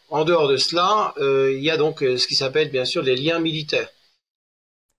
en 0.09 0.25
dehors 0.25 0.49
de 0.49 0.57
cela, 0.57 1.15
il 1.19 1.63
y 1.63 1.71
a 1.71 1.77
donc 1.77 1.99
ce 2.01 2.27
qui 2.27 2.35
s'appelle 2.35 2.71
bien 2.71 2.87
sûr 2.87 3.03
les 3.03 3.17
liens 3.17 3.39
militaires. 3.39 3.91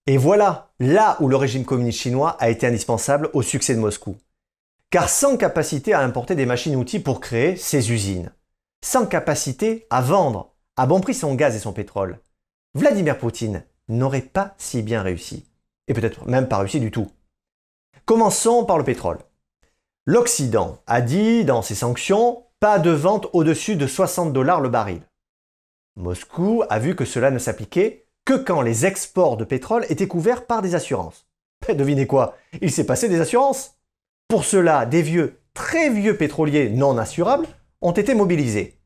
Et 0.05 0.17
voilà, 0.17 0.66
là 0.79 1.17
où 1.19 1.27
le 1.27 1.35
régime 1.35 1.65
communiste 1.65 1.99
chinois 1.99 2.37
a 2.39 2.49
été 2.49 2.67
indispensable 2.67 3.29
au 3.33 3.41
succès 3.41 3.75
de 3.75 3.79
Moscou. 3.79 4.17
Car 4.89 5.09
sans 5.09 5.37
capacité 5.37 5.93
à 5.93 6.01
importer 6.01 6.35
des 6.35 6.45
machines-outils 6.45 6.99
pour 6.99 7.19
créer 7.19 7.55
ses 7.55 7.91
usines, 7.91 8.31
sans 8.83 9.05
capacité 9.05 9.85
à 9.89 10.01
vendre 10.01 10.53
à 10.77 10.85
bon 10.85 11.01
prix 11.01 11.13
son 11.13 11.35
gaz 11.35 11.55
et 11.55 11.59
son 11.59 11.73
pétrole, 11.73 12.19
Vladimir 12.73 13.17
Poutine 13.17 13.63
n'aurait 13.89 14.21
pas 14.21 14.53
si 14.57 14.81
bien 14.81 15.01
réussi. 15.01 15.45
Et 15.87 15.93
peut-être 15.93 16.27
même 16.27 16.47
pas 16.47 16.59
réussi 16.59 16.79
du 16.79 16.91
tout. 16.91 17.09
Commençons 18.05 18.65
par 18.65 18.77
le 18.77 18.83
pétrole. 18.83 19.19
L'Occident 20.05 20.81
a 20.87 21.01
dit 21.01 21.43
dans 21.43 21.61
ses 21.61 21.75
sanctions 21.75 22.45
pas 22.59 22.79
de 22.79 22.91
vente 22.91 23.27
au-dessus 23.33 23.75
de 23.75 23.87
60 23.87 24.31
dollars 24.33 24.61
le 24.61 24.69
baril. 24.69 25.01
Moscou 25.95 26.63
a 26.69 26.79
vu 26.79 26.95
que 26.95 27.05
cela 27.05 27.31
ne 27.31 27.39
s'appliquait 27.39 28.06
que 28.27 28.33
quand 28.33 28.61
les 28.61 28.85
exports 28.85 29.37
de 29.37 29.45
pétrole 29.45 29.85
étaient 29.87 30.09
couverts 30.09 30.47
par 30.47 30.61
des 30.61 30.75
assurances. 30.75 31.29
Devinez 31.69 32.07
quoi? 32.07 32.35
Il 32.61 32.73
s'est 32.73 32.85
passé 32.85 33.07
des 33.07 33.21
assurances. 33.21 33.77
Pour 34.27 34.43
cela, 34.43 34.85
des 34.85 35.01
vieux, 35.01 35.39
très 35.53 35.89
vieux 35.89 36.17
pétroliers 36.17 36.69
non 36.69 36.97
assurables 36.97 37.47
ont 37.79 37.93
été 37.93 38.13
mobilisés. 38.13 38.81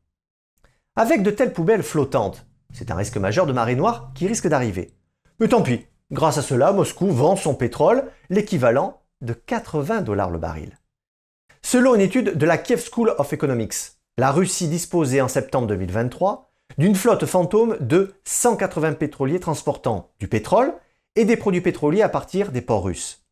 Avec 0.94 1.24
de 1.24 1.32
telles 1.32 1.52
poubelles 1.52 1.82
flottantes, 1.82 2.46
c'est 2.72 2.92
un 2.92 2.94
risque 2.94 3.16
majeur 3.16 3.46
de 3.46 3.52
marée 3.52 3.74
noire 3.74 4.12
qui 4.14 4.28
risque 4.28 4.46
d'arriver. 4.46 4.94
Mais 5.40 5.48
tant 5.48 5.62
pis, 5.62 5.86
grâce 6.12 6.38
à 6.38 6.42
cela, 6.42 6.70
Moscou 6.70 7.08
vend 7.08 7.34
son 7.34 7.56
pétrole 7.56 8.04
l'équivalent 8.30 9.02
de 9.22 9.32
80 9.32 10.02
dollars 10.02 10.30
le 10.30 10.38
baril. 10.38 10.78
Selon 11.62 11.96
une 11.96 12.00
étude 12.00 12.38
de 12.38 12.46
la 12.46 12.58
Kiev 12.58 12.88
School 12.88 13.12
of 13.18 13.32
Economics, 13.32 13.74
la 14.18 14.30
Russie 14.30 14.68
disposait 14.68 15.20
en 15.20 15.26
septembre 15.26 15.66
2023 15.66 16.51
d'une 16.78 16.94
flotte 16.94 17.26
fantôme 17.26 17.76
de 17.80 18.14
180 18.24 18.94
pétroliers 18.94 19.40
transportant 19.40 20.12
du 20.18 20.28
pétrole 20.28 20.74
et 21.16 21.24
des 21.24 21.36
produits 21.36 21.60
pétroliers 21.60 22.02
à 22.02 22.08
partir 22.08 22.52
des 22.52 22.62
ports 22.62 22.84
russes. 22.84 23.24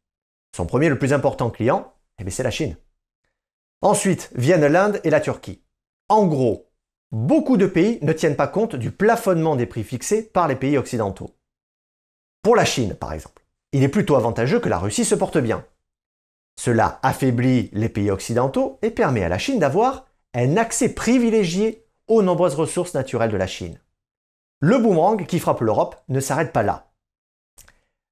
Son 0.57 0.67
premier 0.67 0.89
le 0.89 0.99
plus 0.99 1.13
important 1.13 1.51
client, 1.51 1.93
eh 2.19 2.29
c'est 2.31 2.43
la 2.43 2.51
Chine. 2.51 2.77
Ensuite 3.83 4.31
viennent 4.35 4.67
l'Inde 4.67 5.01
et 5.05 5.11
la 5.11 5.21
Turquie. 5.21 5.63
En 6.09 6.27
gros, 6.27 6.71
beaucoup 7.13 7.57
de 7.57 7.67
pays 7.67 7.99
ne 8.03 8.13
tiennent 8.13 8.37
pas 8.37 8.49
compte 8.49 8.77
du 8.77 8.91
plafonnement 8.91 9.57
des 9.57 9.67
prix 9.67 9.85
fixés 9.85 10.23
par 10.23 10.49
les 10.49 10.57
pays 10.57 10.77
occidentaux. 10.77 11.35
Pour 12.43 12.57
la 12.57 12.65
Chine, 12.65 12.95
par 12.95 13.13
exemple, 13.13 13.43
il 13.73 13.83
est 13.83 13.89
plutôt 13.89 14.17
avantageux 14.17 14.61
que 14.61 14.69
la 14.69 14.79
Russie 14.79 15.05
se 15.05 15.15
porte 15.15 15.39
bien. 15.39 15.65
Cela 16.59 16.99
affaiblit 17.03 17.71
les 17.73 17.89
pays 17.89 18.11
occidentaux 18.11 18.79
et 18.83 18.91
permet 18.91 19.23
à 19.23 19.29
la 19.29 19.39
Chine 19.39 19.59
d'avoir 19.59 20.07
un 20.35 20.57
accès 20.57 20.91
privilégié 20.91 21.80
aux 22.11 22.23
nombreuses 22.23 22.57
ressources 22.57 22.93
naturelles 22.95 23.31
de 23.31 23.37
la 23.37 23.47
Chine. 23.47 23.81
Le 24.59 24.79
boomerang 24.79 25.25
qui 25.27 25.39
frappe 25.39 25.61
l'Europe 25.61 25.97
ne 26.09 26.21
s'arrête 26.21 26.53
pas 26.53 26.65
là. 26.65 26.91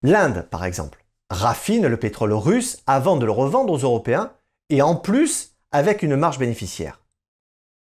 L'Inde, 0.02 0.46
par 0.50 0.64
exemple, 0.64 1.04
raffine 1.28 1.86
le 1.86 1.96
pétrole 1.98 2.32
russe 2.32 2.78
avant 2.86 3.16
de 3.16 3.26
le 3.26 3.32
revendre 3.32 3.72
aux 3.72 3.78
Européens 3.78 4.32
et 4.70 4.80
en 4.80 4.94
plus 4.94 5.56
avec 5.72 6.02
une 6.02 6.16
marge 6.16 6.38
bénéficiaire. 6.38 7.02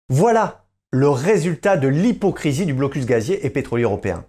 Voilà 0.08 0.64
le 0.90 1.08
résultat 1.08 1.76
de 1.76 1.88
l'hypocrisie 1.88 2.66
du 2.66 2.74
blocus 2.74 3.06
gazier 3.06 3.46
et 3.46 3.50
pétrolier 3.50 3.84
européen. 3.84 4.26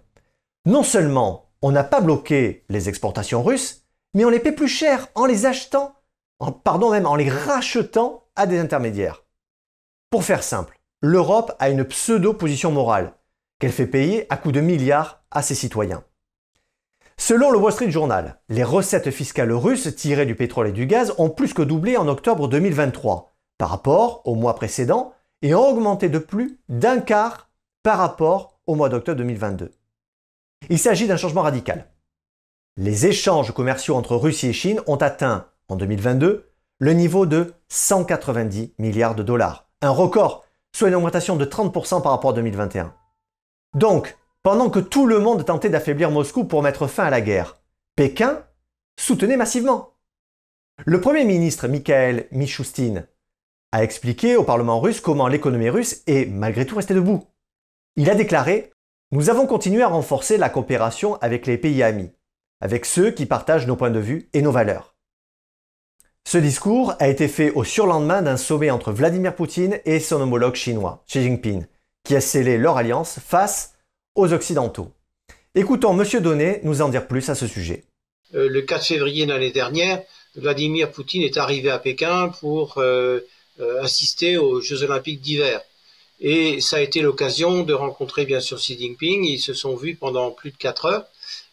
Non 0.64 0.84
seulement 0.84 1.50
on 1.60 1.72
n'a 1.72 1.84
pas 1.84 2.00
bloqué 2.00 2.64
les 2.68 2.88
exportations 2.88 3.42
russes, 3.42 3.84
mais 4.14 4.24
on 4.24 4.30
les 4.30 4.38
paie 4.38 4.52
plus 4.52 4.68
cher 4.68 5.08
en 5.14 5.26
les 5.26 5.44
achetant, 5.44 5.96
pardon 6.62 6.90
même 6.90 7.06
en 7.06 7.16
les 7.16 7.28
rachetant 7.28 8.24
à 8.36 8.46
des 8.46 8.58
intermédiaires. 8.58 9.24
Pour 10.10 10.24
faire 10.24 10.42
simple, 10.42 10.78
l'Europe 11.04 11.54
a 11.58 11.68
une 11.68 11.84
pseudo-position 11.84 12.72
morale 12.72 13.12
qu'elle 13.58 13.72
fait 13.72 13.86
payer 13.86 14.26
à 14.32 14.38
coups 14.38 14.54
de 14.54 14.62
milliards 14.62 15.22
à 15.30 15.42
ses 15.42 15.54
citoyens. 15.54 16.02
Selon 17.18 17.50
le 17.50 17.58
Wall 17.58 17.74
Street 17.74 17.90
Journal, 17.90 18.40
les 18.48 18.64
recettes 18.64 19.10
fiscales 19.10 19.52
russes 19.52 19.94
tirées 19.94 20.24
du 20.24 20.34
pétrole 20.34 20.68
et 20.68 20.72
du 20.72 20.86
gaz 20.86 21.12
ont 21.18 21.28
plus 21.28 21.52
que 21.52 21.60
doublé 21.60 21.98
en 21.98 22.08
octobre 22.08 22.48
2023 22.48 23.36
par 23.58 23.68
rapport 23.68 24.22
au 24.24 24.34
mois 24.34 24.54
précédent 24.54 25.12
et 25.42 25.54
ont 25.54 25.68
augmenté 25.68 26.08
de 26.08 26.18
plus 26.18 26.58
d'un 26.70 27.00
quart 27.00 27.50
par 27.82 27.98
rapport 27.98 28.58
au 28.66 28.74
mois 28.74 28.88
d'octobre 28.88 29.18
2022. 29.18 29.72
Il 30.70 30.78
s'agit 30.78 31.06
d'un 31.06 31.18
changement 31.18 31.42
radical. 31.42 31.90
Les 32.78 33.04
échanges 33.04 33.52
commerciaux 33.52 33.96
entre 33.96 34.16
Russie 34.16 34.48
et 34.48 34.52
Chine 34.54 34.80
ont 34.86 34.96
atteint 34.96 35.48
en 35.68 35.76
2022 35.76 36.50
le 36.78 36.92
niveau 36.94 37.26
de 37.26 37.52
190 37.68 38.72
milliards 38.78 39.14
de 39.14 39.22
dollars, 39.22 39.68
un 39.82 39.90
record, 39.90 40.44
soit 40.74 40.88
une 40.88 40.94
augmentation 40.96 41.36
de 41.36 41.44
30% 41.44 42.02
par 42.02 42.12
rapport 42.12 42.30
à 42.30 42.34
2021. 42.34 42.94
Donc, 43.74 44.16
pendant 44.42 44.68
que 44.68 44.80
tout 44.80 45.06
le 45.06 45.20
monde 45.20 45.44
tentait 45.44 45.70
d'affaiblir 45.70 46.10
Moscou 46.10 46.44
pour 46.44 46.62
mettre 46.62 46.86
fin 46.86 47.04
à 47.04 47.10
la 47.10 47.20
guerre. 47.20 47.56
Pékin 47.96 48.44
soutenait 48.98 49.36
massivement. 49.36 49.94
Le 50.84 51.00
Premier 51.00 51.24
ministre 51.24 51.68
Mikhail 51.68 52.26
Mishustin 52.32 53.06
a 53.72 53.84
expliqué 53.84 54.36
au 54.36 54.42
Parlement 54.42 54.80
russe 54.80 55.00
comment 55.00 55.28
l'économie 55.28 55.70
russe 55.70 56.02
est 56.06 56.26
malgré 56.26 56.66
tout 56.66 56.76
restée 56.76 56.94
debout. 56.94 57.24
Il 57.96 58.10
a 58.10 58.16
déclaré 58.16 58.72
Nous 59.12 59.30
avons 59.30 59.46
continué 59.46 59.82
à 59.82 59.88
renforcer 59.88 60.36
la 60.36 60.50
coopération 60.50 61.16
avec 61.20 61.46
les 61.46 61.56
pays 61.56 61.82
amis, 61.84 62.10
avec 62.60 62.84
ceux 62.84 63.12
qui 63.12 63.26
partagent 63.26 63.68
nos 63.68 63.76
points 63.76 63.90
de 63.90 64.00
vue 64.00 64.28
et 64.32 64.42
nos 64.42 64.52
valeurs. 64.52 64.93
Ce 66.26 66.38
discours 66.38 66.94
a 67.00 67.08
été 67.08 67.28
fait 67.28 67.50
au 67.50 67.64
surlendemain 67.64 68.22
d'un 68.22 68.38
sommet 68.38 68.70
entre 68.70 68.92
Vladimir 68.92 69.36
Poutine 69.36 69.80
et 69.84 70.00
son 70.00 70.20
homologue 70.20 70.54
chinois, 70.54 71.04
Xi 71.06 71.22
Jinping, 71.22 71.66
qui 72.02 72.16
a 72.16 72.20
scellé 72.20 72.56
leur 72.56 72.78
alliance 72.78 73.18
face 73.24 73.74
aux 74.14 74.32
Occidentaux. 74.32 74.90
Écoutons 75.54 76.00
M. 76.00 76.22
Donnet 76.22 76.60
nous 76.64 76.80
en 76.80 76.88
dire 76.88 77.06
plus 77.06 77.28
à 77.28 77.34
ce 77.34 77.46
sujet. 77.46 77.84
Euh, 78.34 78.48
le 78.48 78.62
4 78.62 78.86
février 78.86 79.26
de 79.26 79.32
l'année 79.32 79.52
dernière, 79.52 80.02
Vladimir 80.34 80.90
Poutine 80.90 81.22
est 81.22 81.36
arrivé 81.36 81.70
à 81.70 81.78
Pékin 81.78 82.32
pour 82.40 82.78
euh, 82.78 83.20
euh, 83.60 83.82
assister 83.82 84.38
aux 84.38 84.62
Jeux 84.62 84.82
olympiques 84.82 85.20
d'hiver. 85.20 85.60
Et 86.20 86.60
ça 86.60 86.76
a 86.76 86.80
été 86.80 87.02
l'occasion 87.02 87.64
de 87.64 87.74
rencontrer 87.74 88.24
bien 88.24 88.40
sûr 88.40 88.58
Xi 88.58 88.78
Jinping. 88.78 89.24
Ils 89.24 89.40
se 89.40 89.52
sont 89.52 89.76
vus 89.76 89.94
pendant 89.94 90.30
plus 90.30 90.52
de 90.52 90.56
quatre 90.56 90.86
heures. 90.86 91.04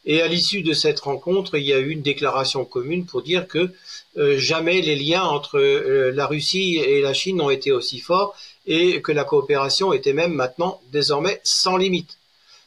Et 0.06 0.22
à 0.22 0.28
l'issue 0.28 0.64
de 0.64 0.74
cette 0.74 1.02
rencontre, 1.02 1.58
il 1.58 1.66
y 1.66 1.74
a 1.74 1.80
eu 1.80 1.90
une 1.90 2.02
déclaration 2.02 2.64
commune 2.66 3.06
pour 3.06 3.22
dire 3.22 3.48
que 3.48 3.70
jamais 4.16 4.82
les 4.82 4.96
liens 4.96 5.24
entre 5.24 5.60
la 5.60 6.28
Russie 6.28 6.78
et 6.78 7.02
la 7.02 7.14
Chine 7.14 7.38
n'ont 7.38 7.50
été 7.50 7.72
aussi 7.72 8.00
forts 8.00 8.36
et 8.68 9.02
que 9.02 9.12
la 9.12 9.24
coopération 9.24 9.94
était 9.94 10.14
même 10.14 10.34
maintenant 10.34 10.82
désormais 10.92 11.40
sans 11.44 11.78
limite 11.78 12.18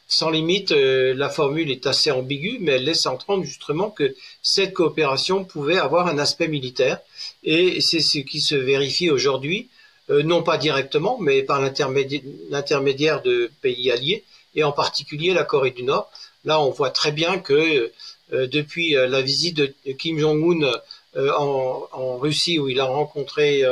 sans 0.07 0.29
limite, 0.29 0.71
euh, 0.71 1.13
la 1.15 1.29
formule 1.29 1.71
est 1.71 1.87
assez 1.87 2.11
ambiguë, 2.11 2.59
mais 2.61 2.73
elle 2.73 2.83
laisse 2.83 3.05
entendre 3.05 3.43
justement 3.43 3.89
que 3.89 4.15
cette 4.41 4.73
coopération 4.73 5.43
pouvait 5.43 5.77
avoir 5.77 6.07
un 6.07 6.19
aspect 6.19 6.47
militaire, 6.47 6.99
et 7.43 7.81
c'est 7.81 8.01
ce 8.01 8.19
qui 8.19 8.39
se 8.39 8.55
vérifie 8.55 9.09
aujourd'hui, 9.09 9.67
euh, 10.11 10.21
non 10.21 10.43
pas 10.43 10.57
directement, 10.57 11.17
mais 11.19 11.41
par 11.41 11.59
l'intermédiaire 11.59 13.23
de 13.23 13.49
pays 13.61 13.91
alliés, 13.91 14.23
et 14.53 14.63
en 14.63 14.71
particulier 14.71 15.33
la 15.33 15.43
Corée 15.43 15.71
du 15.71 15.83
Nord. 15.83 16.09
Là, 16.45 16.61
on 16.61 16.69
voit 16.69 16.91
très 16.91 17.11
bien 17.11 17.39
que 17.39 17.91
euh, 18.33 18.47
depuis 18.47 18.91
la 18.91 19.21
visite 19.21 19.57
de 19.57 19.73
Kim 19.97 20.19
Jong-un 20.19 20.71
en, 21.15 21.87
en, 21.91 22.17
Russie, 22.17 22.59
où 22.59 22.67
il 22.67 22.79
a 22.79 22.85
rencontré 22.85 23.63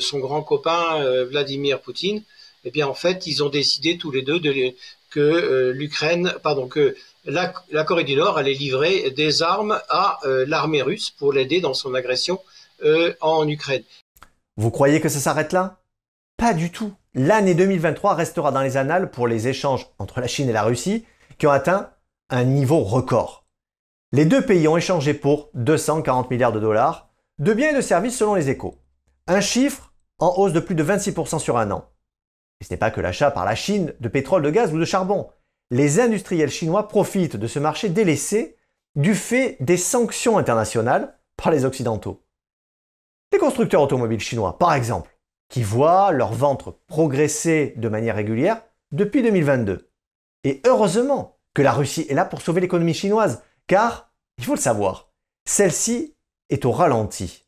son 0.00 0.18
grand 0.18 0.42
copain 0.42 1.24
Vladimir 1.24 1.80
Poutine, 1.80 2.22
eh 2.64 2.70
bien, 2.70 2.88
en 2.88 2.94
fait, 2.94 3.26
ils 3.26 3.44
ont 3.44 3.48
décidé 3.48 3.96
tous 3.96 4.10
les 4.10 4.22
deux 4.22 4.40
de, 4.40 4.74
que 5.10 5.20
euh, 5.20 5.72
l'Ukraine, 5.72 6.34
pardon, 6.42 6.68
que 6.68 6.96
la, 7.24 7.52
Corée 7.84 8.04
du 8.04 8.16
Nord 8.16 8.38
allait 8.38 8.54
livrer 8.54 9.10
des 9.10 9.42
armes 9.42 9.80
à 9.88 10.18
euh, 10.24 10.44
l'armée 10.46 10.82
russe 10.82 11.10
pour 11.10 11.32
l'aider 11.32 11.60
dans 11.60 11.74
son 11.74 11.94
agression 11.94 12.40
euh, 12.84 13.14
en 13.20 13.48
Ukraine. 13.48 13.82
Vous 14.56 14.70
croyez 14.70 15.00
que 15.00 15.08
ça 15.08 15.20
s'arrête 15.20 15.52
là? 15.52 15.78
Pas 16.36 16.54
du 16.54 16.70
tout. 16.70 16.92
L'année 17.14 17.54
2023 17.54 18.14
restera 18.14 18.52
dans 18.52 18.60
les 18.60 18.76
annales 18.76 19.10
pour 19.10 19.26
les 19.26 19.48
échanges 19.48 19.86
entre 19.98 20.20
la 20.20 20.26
Chine 20.26 20.50
et 20.50 20.52
la 20.52 20.64
Russie 20.64 21.04
qui 21.38 21.46
ont 21.46 21.50
atteint 21.50 21.90
un 22.28 22.44
niveau 22.44 22.80
record. 22.80 23.45
Les 24.12 24.24
deux 24.24 24.44
pays 24.44 24.68
ont 24.68 24.76
échangé 24.76 25.14
pour 25.14 25.50
240 25.54 26.30
milliards 26.30 26.52
de 26.52 26.60
dollars 26.60 27.10
de 27.38 27.52
biens 27.52 27.70
et 27.70 27.76
de 27.76 27.80
services 27.80 28.16
selon 28.16 28.34
les 28.34 28.48
échos. 28.48 28.78
Un 29.26 29.40
chiffre 29.40 29.92
en 30.18 30.34
hausse 30.38 30.52
de 30.52 30.60
plus 30.60 30.74
de 30.74 30.84
26% 30.84 31.38
sur 31.38 31.58
un 31.58 31.70
an. 31.70 31.90
Et 32.60 32.64
ce 32.64 32.72
n'est 32.72 32.78
pas 32.78 32.90
que 32.90 33.00
l'achat 33.00 33.30
par 33.30 33.44
la 33.44 33.54
Chine 33.54 33.92
de 34.00 34.08
pétrole, 34.08 34.42
de 34.42 34.50
gaz 34.50 34.72
ou 34.72 34.78
de 34.78 34.84
charbon. 34.84 35.28
Les 35.70 36.00
industriels 36.00 36.50
chinois 36.50 36.88
profitent 36.88 37.36
de 37.36 37.46
ce 37.46 37.58
marché 37.58 37.88
délaissé 37.88 38.56
du 38.94 39.14
fait 39.14 39.56
des 39.60 39.76
sanctions 39.76 40.38
internationales 40.38 41.18
par 41.36 41.50
les 41.50 41.64
Occidentaux. 41.64 42.24
Les 43.32 43.38
constructeurs 43.38 43.82
automobiles 43.82 44.20
chinois, 44.20 44.56
par 44.56 44.72
exemple, 44.72 45.18
qui 45.48 45.62
voient 45.62 46.12
leur 46.12 46.32
ventre 46.32 46.78
progresser 46.86 47.74
de 47.76 47.88
manière 47.88 48.16
régulière 48.16 48.62
depuis 48.92 49.22
2022. 49.22 49.90
Et 50.44 50.62
heureusement 50.64 51.36
que 51.52 51.62
la 51.62 51.72
Russie 51.72 52.06
est 52.08 52.14
là 52.14 52.24
pour 52.24 52.40
sauver 52.40 52.60
l'économie 52.60 52.94
chinoise, 52.94 53.42
car, 53.66 54.12
il 54.38 54.44
faut 54.44 54.54
le 54.54 54.60
savoir, 54.60 55.12
celle-ci 55.44 56.14
est 56.50 56.64
au 56.64 56.72
ralenti. 56.72 57.46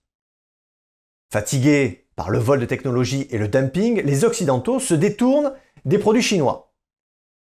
Fatigués 1.33 2.09
par 2.17 2.31
le 2.31 2.39
vol 2.39 2.59
de 2.61 2.67
technologie 2.67 3.29
et 3.31 3.39
le 3.39 3.49
dumping, 3.49 4.03
les 4.03 4.25
Occidentaux 4.25 4.81
se 4.81 4.95
détournent 4.95 5.53
des 5.85 5.99
produits 5.99 6.23
chinois. 6.23 6.75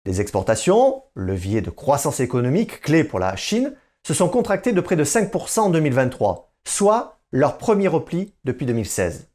Les 0.06 0.20
exportations, 0.20 1.04
levier 1.16 1.62
de 1.62 1.70
croissance 1.70 2.20
économique 2.20 2.82
clé 2.82 3.04
pour 3.04 3.20
la 3.20 3.36
Chine, 3.36 3.76
se 4.06 4.14
sont 4.14 4.30
contractées 4.30 4.72
de 4.72 4.82
près 4.82 4.96
de 4.96 5.04
5% 5.04 5.60
en 5.60 5.70
2023, 5.70 6.54
soit 6.66 7.20
leur 7.32 7.58
premier 7.58 7.88
repli 7.88 8.34
depuis 8.46 8.66
2016. 8.66 9.30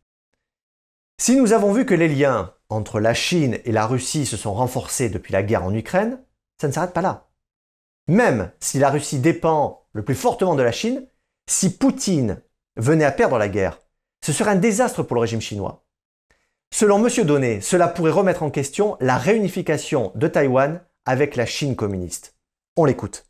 Si 1.20 1.36
nous 1.36 1.52
avons 1.52 1.72
vu 1.72 1.86
que 1.86 1.94
les 1.94 2.08
liens 2.08 2.54
entre 2.68 3.00
la 3.00 3.14
Chine 3.14 3.58
et 3.64 3.72
la 3.72 3.86
Russie 3.86 4.26
se 4.26 4.36
sont 4.36 4.54
renforcés 4.54 5.08
depuis 5.08 5.32
la 5.32 5.42
guerre 5.42 5.64
en 5.64 5.74
Ukraine, 5.74 6.22
ça 6.60 6.68
ne 6.68 6.72
s'arrête 6.72 6.94
pas 6.94 7.02
là. 7.02 7.31
Même 8.08 8.50
si 8.60 8.78
la 8.78 8.90
Russie 8.90 9.18
dépend 9.18 9.86
le 9.92 10.04
plus 10.04 10.14
fortement 10.14 10.54
de 10.54 10.62
la 10.62 10.72
Chine, 10.72 11.06
si 11.46 11.76
Poutine 11.76 12.42
venait 12.76 13.04
à 13.04 13.12
perdre 13.12 13.38
la 13.38 13.48
guerre, 13.48 13.80
ce 14.24 14.32
serait 14.32 14.52
un 14.52 14.56
désastre 14.56 15.02
pour 15.02 15.14
le 15.16 15.20
régime 15.20 15.40
chinois. 15.40 15.84
Selon 16.72 17.04
M. 17.06 17.24
Donnet, 17.24 17.60
cela 17.60 17.88
pourrait 17.88 18.12
remettre 18.12 18.42
en 18.42 18.50
question 18.50 18.96
la 19.00 19.18
réunification 19.18 20.12
de 20.14 20.26
Taïwan 20.26 20.82
avec 21.04 21.36
la 21.36 21.44
Chine 21.46 21.76
communiste. 21.76 22.34
On 22.76 22.84
l'écoute. 22.84 23.26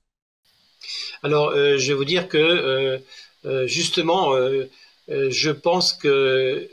Alors, 1.22 1.52
je 1.54 1.88
vais 1.88 1.94
vous 1.94 2.04
dire 2.04 2.28
que 2.28 3.00
justement, 3.66 4.32
je 5.08 5.50
pense 5.50 5.92
que 5.92 6.70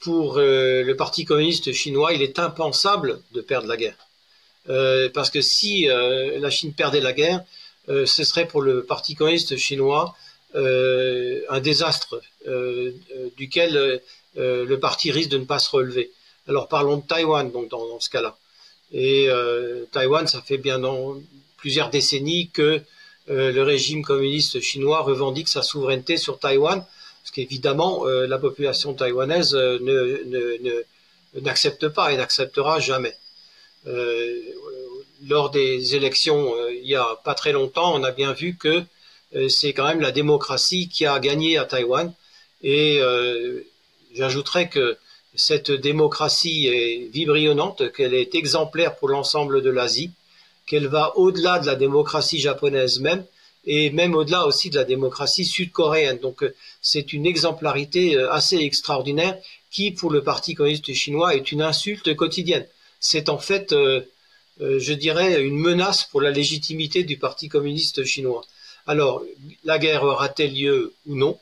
pour 0.00 0.38
le 0.38 0.92
Parti 0.94 1.24
communiste 1.24 1.72
chinois, 1.72 2.12
il 2.12 2.22
est 2.22 2.38
impensable 2.38 3.22
de 3.32 3.40
perdre 3.40 3.68
la 3.68 3.76
guerre. 3.76 4.05
Parce 4.66 5.30
que 5.30 5.40
si 5.40 5.86
la 5.86 6.50
Chine 6.50 6.72
perdait 6.72 7.00
la 7.00 7.12
guerre, 7.12 7.42
ce 7.88 8.24
serait 8.24 8.46
pour 8.48 8.62
le 8.62 8.84
Parti 8.84 9.14
communiste 9.14 9.56
chinois 9.56 10.16
un 10.54 11.60
désastre 11.60 12.20
duquel 13.36 14.00
le 14.36 14.76
parti 14.76 15.10
risque 15.10 15.30
de 15.30 15.38
ne 15.38 15.44
pas 15.44 15.58
se 15.58 15.70
relever. 15.70 16.10
Alors 16.48 16.68
parlons 16.68 16.98
de 16.98 17.02
Taïwan 17.02 17.50
donc 17.50 17.68
dans, 17.68 18.00
ce 18.00 18.10
cas-là. 18.10 18.36
Et 18.92 19.28
euh, 19.28 19.84
Taïwan, 19.90 20.26
ça 20.26 20.40
fait 20.42 20.58
bien 20.58 20.78
dans 20.78 21.16
plusieurs 21.56 21.90
décennies 21.90 22.50
que 22.50 22.80
euh, 23.28 23.50
le 23.50 23.62
régime 23.62 24.04
communiste 24.04 24.60
chinois 24.60 25.00
revendique 25.00 25.48
sa 25.48 25.62
souveraineté 25.62 26.16
sur 26.16 26.38
Taïwan, 26.38 26.84
ce 27.24 27.32
qu'évidemment 27.32 28.06
euh, 28.06 28.26
la 28.26 28.38
population 28.38 28.94
taïwanaise 28.94 29.56
n'accepte 31.34 31.88
pas 31.88 32.12
et 32.12 32.16
n'acceptera 32.16 32.78
jamais. 32.78 33.16
Lors 35.26 35.50
des 35.50 35.94
élections 35.94 36.52
il 36.70 36.86
y 36.88 36.94
a 36.94 37.06
pas 37.24 37.34
très 37.34 37.52
longtemps, 37.52 37.94
on 37.94 38.02
a 38.04 38.10
bien 38.10 38.32
vu 38.32 38.56
que 38.56 38.82
c'est 39.48 39.72
quand 39.72 39.86
même 39.86 40.00
la 40.00 40.12
démocratie 40.12 40.88
qui 40.88 41.06
a 41.06 41.18
gagné 41.18 41.58
à 41.58 41.64
Taïwan. 41.64 42.12
Et 42.62 43.00
j'ajouterais 44.14 44.68
que 44.68 44.96
cette 45.34 45.70
démocratie 45.70 46.66
est 46.66 47.10
vibrillonnante, 47.12 47.92
qu'elle 47.92 48.14
est 48.14 48.34
exemplaire 48.34 48.96
pour 48.96 49.08
l'ensemble 49.08 49.62
de 49.62 49.70
l'Asie, 49.70 50.10
qu'elle 50.66 50.88
va 50.88 51.16
au-delà 51.16 51.58
de 51.58 51.66
la 51.66 51.76
démocratie 51.76 52.40
japonaise 52.40 53.00
même, 53.00 53.24
et 53.66 53.90
même 53.90 54.14
au-delà 54.14 54.46
aussi 54.46 54.70
de 54.70 54.76
la 54.76 54.84
démocratie 54.84 55.44
sud-coréenne. 55.44 56.18
Donc 56.18 56.42
euh, 56.42 56.54
c'est 56.80 57.12
une 57.12 57.26
exemplarité 57.26 58.16
euh, 58.16 58.32
assez 58.32 58.56
extraordinaire 58.56 59.36
qui, 59.70 59.90
pour 59.90 60.10
le 60.10 60.22
Parti 60.22 60.54
communiste 60.54 60.92
chinois, 60.92 61.34
est 61.34 61.52
une 61.52 61.62
insulte 61.62 62.14
quotidienne. 62.14 62.66
C'est 63.00 63.28
en 63.28 63.38
fait, 63.38 63.72
euh, 63.72 64.00
je 64.60 64.92
dirais, 64.92 65.42
une 65.42 65.58
menace 65.58 66.04
pour 66.04 66.20
la 66.20 66.30
légitimité 66.30 67.04
du 67.04 67.18
Parti 67.18 67.48
communiste 67.48 68.04
chinois. 68.04 68.44
Alors, 68.86 69.22
la 69.64 69.78
guerre 69.78 70.04
aura-t-elle 70.04 70.54
lieu 70.54 70.94
ou 71.06 71.16
non? 71.16 71.38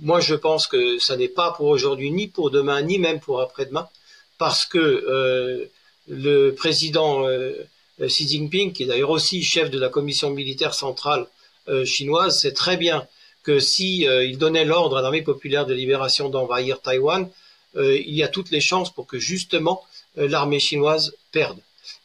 Moi, 0.00 0.20
je 0.20 0.34
pense 0.34 0.66
que 0.66 0.98
ça 0.98 1.16
n'est 1.16 1.28
pas 1.28 1.50
pour 1.52 1.66
aujourd'hui, 1.66 2.10
ni 2.10 2.28
pour 2.28 2.50
demain, 2.50 2.82
ni 2.82 2.98
même 2.98 3.20
pour 3.20 3.40
après-demain, 3.40 3.88
parce 4.36 4.64
que 4.64 4.78
euh, 4.78 5.64
le 6.06 6.52
président 6.52 7.26
euh, 7.26 7.52
Xi 8.00 8.28
Jinping, 8.28 8.72
qui 8.72 8.84
est 8.84 8.86
d'ailleurs 8.86 9.10
aussi 9.10 9.42
chef 9.42 9.70
de 9.70 9.78
la 9.78 9.88
commission 9.88 10.30
militaire 10.30 10.74
centrale 10.74 11.26
euh, 11.68 11.84
chinoise, 11.84 12.40
sait 12.40 12.52
très 12.52 12.76
bien 12.76 13.06
que 13.42 13.58
si 13.60 14.00
il 14.00 14.36
donnait 14.36 14.66
l'ordre 14.66 14.98
à 14.98 15.02
l'armée 15.02 15.22
populaire 15.22 15.64
de 15.64 15.72
libération 15.72 16.28
d'envahir 16.28 16.82
Taïwan, 16.82 17.30
il 17.76 18.14
y 18.14 18.22
a 18.22 18.28
toutes 18.28 18.50
les 18.50 18.60
chances 18.60 18.92
pour 18.92 19.06
que 19.06 19.18
justement 19.18 19.82
l'armée 20.18 20.60
chinoise 20.60 21.14
perde. 21.32 21.58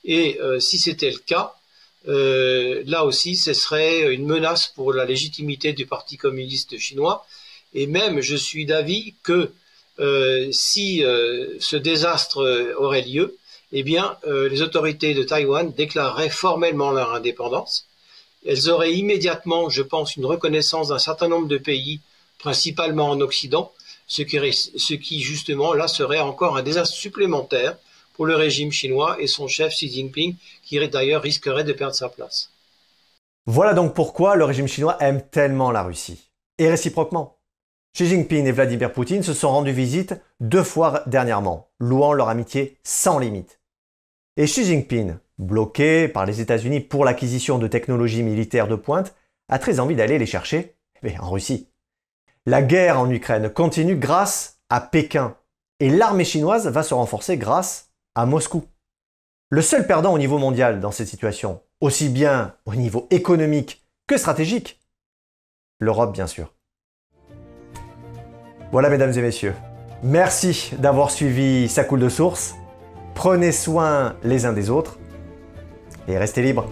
Et 0.06 0.40
si 0.60 0.78
c'était 0.80 1.12
le 1.12 1.18
cas, 1.18 1.54
là 2.06 3.06
aussi, 3.06 3.36
ce 3.36 3.54
serait 3.54 4.14
une 4.14 4.26
menace 4.26 4.68
pour 4.68 4.94
la 4.94 5.06
légitimité 5.06 5.74
du 5.74 5.86
Parti 5.86 6.18
communiste 6.18 6.78
chinois 6.78 7.26
et 7.74 7.88
même, 7.88 8.22
je 8.22 8.36
suis 8.36 8.66
d'avis 8.66 9.16
que 9.24 9.52
euh, 10.00 10.50
si 10.52 11.04
euh, 11.04 11.56
ce 11.60 11.76
désastre 11.76 12.74
aurait 12.78 13.02
lieu, 13.02 13.38
eh 13.72 13.84
bien, 13.84 14.18
euh, 14.28 14.48
les 14.50 14.62
autorités 14.62 15.14
de 15.14 15.24
Taïwan 15.24 15.72
déclareraient 15.72 16.30
formellement 16.30 16.92
leur 16.92 17.14
indépendance. 17.14 17.88
Elles 18.46 18.70
auraient 18.70 18.94
immédiatement, 18.94 19.70
je 19.70 19.82
pense, 19.82 20.16
une 20.16 20.26
reconnaissance 20.26 20.90
d'un 20.90 21.00
certain 21.00 21.28
nombre 21.28 21.48
de 21.48 21.58
pays, 21.58 22.00
principalement 22.38 23.10
en 23.10 23.22
Occident, 23.22 23.72
ce 24.06 24.22
qui, 24.22 24.38
ce 24.54 24.94
qui 24.94 25.22
justement 25.22 25.74
là 25.74 25.88
serait 25.88 26.20
encore 26.20 26.58
un 26.58 26.62
désastre 26.62 26.96
supplémentaire 26.96 27.78
pour 28.14 28.26
le 28.26 28.36
régime 28.36 28.72
chinois 28.72 29.18
et 29.20 29.28
son 29.28 29.48
chef 29.48 29.74
Xi 29.74 29.90
Jinping, 29.90 30.36
qui 30.64 30.88
d'ailleurs 30.88 31.22
risquerait 31.22 31.64
de 31.64 31.74
perdre 31.74 31.96
sa 31.96 32.10
place. 32.10 32.50
Voilà 33.46 33.74
donc 33.74 33.94
pourquoi 33.94 34.36
le 34.36 34.46
régime 34.46 34.68
chinois 34.68 34.98
aime 35.02 35.22
tellement 35.22 35.72
la 35.72 35.84
Russie. 35.84 36.32
Et 36.58 36.70
réciproquement. 36.70 37.38
Xi 37.94 38.08
Jinping 38.08 38.46
et 38.46 38.52
Vladimir 38.52 38.92
Poutine 38.92 39.22
se 39.22 39.34
sont 39.34 39.50
rendus 39.50 39.72
visite 39.72 40.16
deux 40.40 40.64
fois 40.64 41.04
dernièrement, 41.06 41.70
louant 41.80 42.14
leur 42.14 42.30
amitié 42.30 42.78
sans 42.84 43.20
limite. 43.20 43.60
Et 44.38 44.46
Xi 44.46 44.66
Jinping, 44.66 45.16
bloqué 45.38 46.08
par 46.08 46.26
les 46.26 46.42
États-Unis 46.42 46.80
pour 46.80 47.06
l'acquisition 47.06 47.60
de 47.60 47.68
technologies 47.68 48.24
militaires 48.24 48.68
de 48.68 48.76
pointe, 48.76 49.14
a 49.50 49.60
très 49.60 49.80
envie 49.80 49.96
d'aller 49.96 50.18
les 50.18 50.26
chercher 50.26 50.76
en 51.20 51.30
Russie. 51.30 51.68
La 52.46 52.62
guerre 52.62 53.00
en 53.00 53.10
Ukraine 53.10 53.50
continue 53.50 53.96
grâce 53.96 54.60
à 54.70 54.82
Pékin, 54.82 55.36
et 55.80 55.90
l'armée 55.90 56.26
chinoise 56.26 56.68
va 56.68 56.82
se 56.82 56.94
renforcer 56.94 57.38
grâce 57.38 57.93
à 58.16 58.26
Moscou. 58.26 58.66
Le 59.50 59.62
seul 59.62 59.86
perdant 59.86 60.14
au 60.14 60.18
niveau 60.18 60.38
mondial 60.38 60.80
dans 60.80 60.92
cette 60.92 61.08
situation, 61.08 61.62
aussi 61.82 62.10
bien 62.10 62.56
au 62.66 62.76
niveau 62.76 63.08
économique 63.12 63.86
que 64.08 64.18
stratégique, 64.18 64.80
l'Europe 65.80 66.14
bien 66.14 66.28
sûr. 66.28 66.54
Voilà, 68.72 68.90
mesdames 68.90 69.14
et 69.14 69.22
messieurs. 69.22 69.54
Merci 70.02 70.72
d'avoir 70.80 71.12
suivi 71.12 71.70
sa 71.70 71.84
coule 71.84 72.00
de 72.00 72.10
source. 72.10 72.56
Prenez 73.14 73.52
soin 73.52 74.16
les 74.24 74.46
uns 74.46 74.54
des 74.54 74.70
autres 74.70 74.98
et 76.08 76.18
restez 76.18 76.42
libres. 76.42 76.68